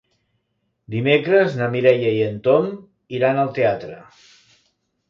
[0.95, 2.69] Dimecres na Mireia i en Tom
[3.21, 4.01] iran al teatre.